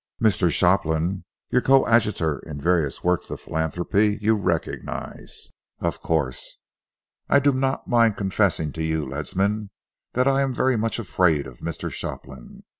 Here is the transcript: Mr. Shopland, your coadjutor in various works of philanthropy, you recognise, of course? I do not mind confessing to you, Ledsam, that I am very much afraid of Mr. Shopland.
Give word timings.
Mr. 0.19 0.49
Shopland, 0.49 1.25
your 1.51 1.61
coadjutor 1.61 2.39
in 2.39 2.59
various 2.59 3.03
works 3.03 3.29
of 3.29 3.39
philanthropy, 3.39 4.17
you 4.19 4.35
recognise, 4.35 5.49
of 5.79 6.01
course? 6.01 6.57
I 7.29 7.37
do 7.37 7.51
not 7.53 7.87
mind 7.87 8.17
confessing 8.17 8.71
to 8.71 8.83
you, 8.83 9.05
Ledsam, 9.05 9.69
that 10.13 10.27
I 10.27 10.41
am 10.41 10.55
very 10.55 10.75
much 10.75 10.97
afraid 10.97 11.45
of 11.45 11.59
Mr. 11.59 11.91
Shopland. 11.91 12.63